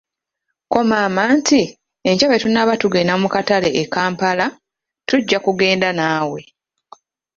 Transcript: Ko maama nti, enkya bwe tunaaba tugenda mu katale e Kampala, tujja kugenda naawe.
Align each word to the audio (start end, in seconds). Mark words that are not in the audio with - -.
Ko 0.71 0.79
maama 0.89 1.23
nti, 1.37 1.61
enkya 2.07 2.25
bwe 2.29 2.41
tunaaba 2.43 2.73
tugenda 2.81 3.13
mu 3.21 3.27
katale 3.33 3.69
e 3.81 3.83
Kampala, 3.93 4.45
tujja 5.07 5.37
kugenda 5.45 5.89
naawe. 5.97 6.41